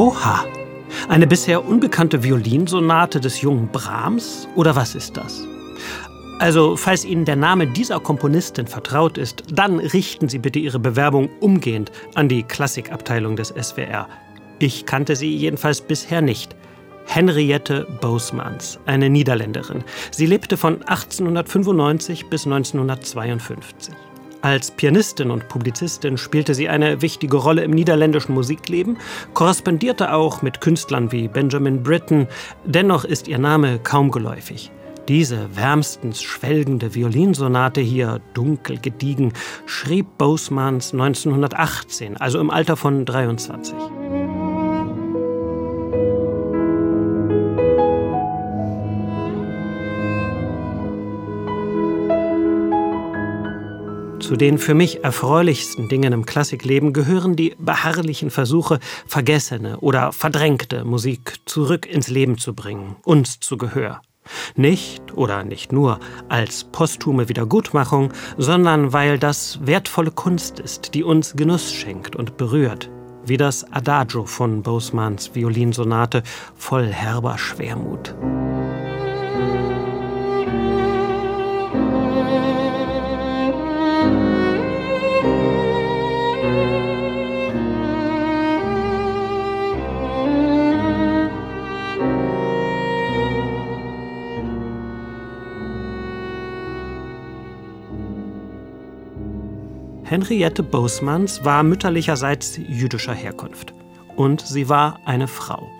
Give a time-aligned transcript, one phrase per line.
[0.00, 0.46] Oha!
[1.10, 4.48] Eine bisher unbekannte Violinsonate des jungen Brahms?
[4.56, 5.46] Oder was ist das?
[6.38, 11.28] Also, falls Ihnen der Name dieser Komponistin vertraut ist, dann richten Sie bitte Ihre Bewerbung
[11.40, 14.08] umgehend an die Klassikabteilung des SWR.
[14.58, 16.56] Ich kannte sie jedenfalls bisher nicht.
[17.04, 19.84] Henriette Bousmans, eine Niederländerin.
[20.12, 23.94] Sie lebte von 1895 bis 1952.
[24.42, 28.96] Als Pianistin und Publizistin spielte sie eine wichtige Rolle im niederländischen Musikleben,
[29.34, 32.26] korrespondierte auch mit Künstlern wie Benjamin Britten,
[32.64, 34.70] dennoch ist ihr Name kaum geläufig.
[35.08, 39.32] Diese wärmstens schwelgende Violinsonate hier, dunkel gediegen,
[39.66, 43.74] schrieb Bousmans 1918, also im Alter von 23.
[54.30, 60.84] Zu den für mich erfreulichsten Dingen im Klassikleben gehören die beharrlichen Versuche, vergessene oder verdrängte
[60.84, 64.02] Musik zurück ins Leben zu bringen, uns zu Gehör.
[64.54, 71.32] Nicht oder nicht nur als posthume Wiedergutmachung, sondern weil das wertvolle Kunst ist, die uns
[71.34, 72.88] Genuss schenkt und berührt,
[73.26, 76.22] wie das Adagio von Bosmans Violinsonate
[76.54, 78.14] voll herber Schwermut.
[100.10, 103.72] Henriette Bousmans war mütterlicherseits jüdischer Herkunft.
[104.16, 105.70] Und sie war eine Frau.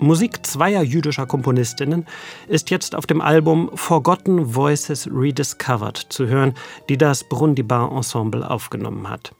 [0.00, 2.04] Musik zweier jüdischer Komponistinnen
[2.48, 6.54] ist jetzt auf dem Album Forgotten Voices Rediscovered zu hören,
[6.88, 9.36] die das Brundibar Ensemble aufgenommen hat.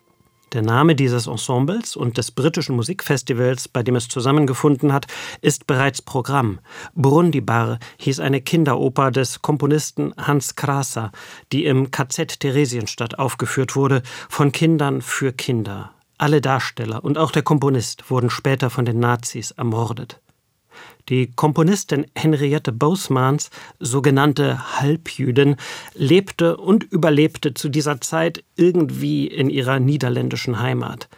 [0.53, 5.07] Der Name dieses Ensembles und des britischen Musikfestivals, bei dem es zusammengefunden hat,
[5.43, 6.61] ist bereits Programm.
[6.95, 11.11] Brundibar hieß eine Kinderoper des Komponisten Hans Krasser,
[11.53, 15.91] die im KZ Theresienstadt aufgeführt wurde, von Kindern für Kinder.
[16.17, 20.21] Alle Darsteller und auch der Komponist wurden später von den Nazis ermordet.
[21.09, 25.57] Die Komponistin Henriette Bousmans, sogenannte Halbjüdin,
[25.95, 31.09] lebte und überlebte zu dieser Zeit irgendwie in ihrer niederländischen Heimat.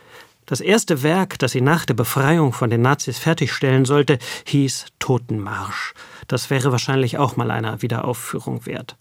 [0.44, 5.94] Das erste Werk, das sie nach der Befreiung von den Nazis fertigstellen sollte, hieß Totenmarsch.
[6.26, 8.96] Das wäre wahrscheinlich auch mal einer Wiederaufführung wert.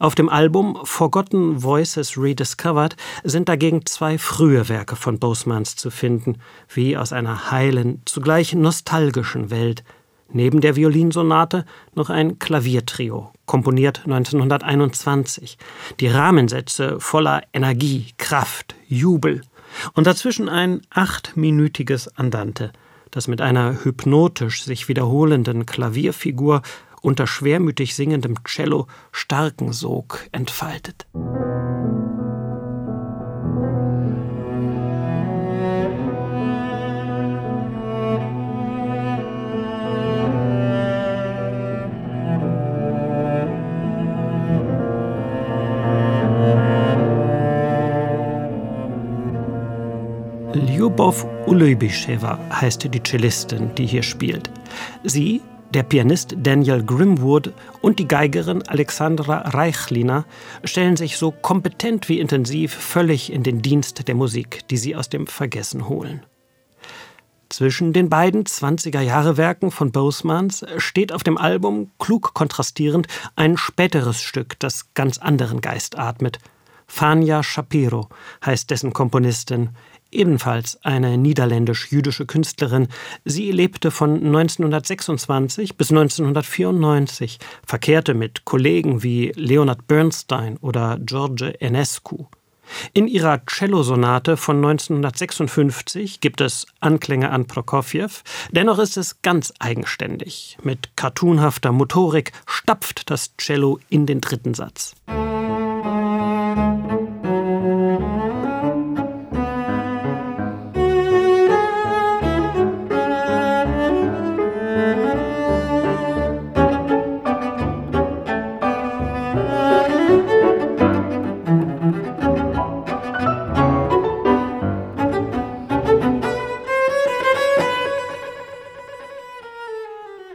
[0.00, 6.38] Auf dem Album Forgotten Voices Rediscovered sind dagegen zwei frühe Werke von Bousmans zu finden,
[6.68, 9.82] wie aus einer heilen, zugleich nostalgischen Welt–
[10.30, 15.56] Neben der Violinsonate noch ein Klaviertrio, komponiert 1921.
[16.00, 19.40] Die Rahmensätze voller Energie, Kraft, Jubel.
[19.94, 22.72] Und dazwischen ein achtminütiges Andante,
[23.10, 26.62] das mit einer hypnotisch sich wiederholenden Klavierfigur
[27.00, 31.06] unter schwermütig singendem Cello starken Sog entfaltet.
[50.54, 54.50] Lyubov Ulybysheва heißt die Cellistin, die hier spielt.
[55.04, 55.42] Sie,
[55.74, 60.24] der Pianist Daniel Grimwood und die Geigerin Alexandra Reichliner
[60.64, 65.10] stellen sich so kompetent wie intensiv völlig in den Dienst der Musik, die sie aus
[65.10, 66.22] dem Vergessen holen.
[67.50, 74.58] Zwischen den beiden 20er-Jahre-Werken von Bousmans steht auf dem Album, klug kontrastierend, ein späteres Stück,
[74.58, 76.38] das ganz anderen Geist atmet.
[76.86, 78.08] Fania Shapiro
[78.44, 79.70] heißt dessen Komponistin
[80.10, 82.88] ebenfalls eine niederländisch-jüdische Künstlerin.
[83.24, 92.26] Sie lebte von 1926 bis 1994, verkehrte mit Kollegen wie Leonard Bernstein oder George Enescu.
[92.92, 98.08] In ihrer Cellosonate von 1956 gibt es Anklänge an Prokofjew,
[98.50, 100.58] dennoch ist es ganz eigenständig.
[100.62, 104.94] Mit cartoonhafter Motorik stapft das Cello in den dritten Satz.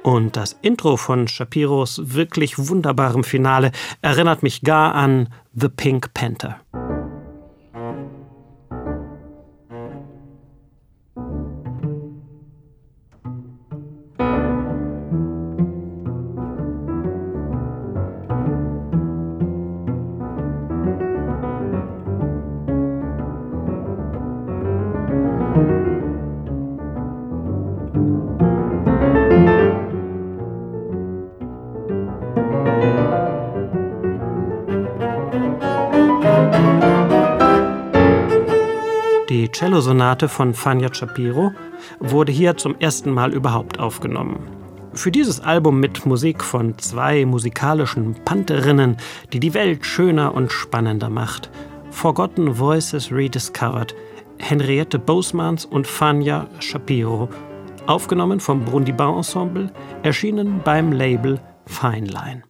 [0.03, 3.71] Und das Intro von Shapiros wirklich wunderbarem Finale
[4.01, 6.59] erinnert mich gar an The Pink Panther.
[39.53, 41.51] Cellosonate von Fania Shapiro
[41.99, 44.39] wurde hier zum ersten Mal überhaupt aufgenommen.
[44.93, 48.97] Für dieses Album mit Musik von zwei musikalischen Pantherinnen,
[49.31, 51.49] die die Welt schöner und spannender macht,
[51.91, 53.95] Forgotten Voices Rediscovered,
[54.39, 57.29] Henriette Bosmans und Fania Shapiro,
[57.85, 59.71] aufgenommen vom Brundiban Ensemble,
[60.03, 62.43] erschienen beim Label Fine Line.